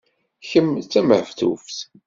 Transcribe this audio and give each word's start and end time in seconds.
Kemm 0.49 0.71
d 0.83 0.85
tamehtuft! 0.91 1.77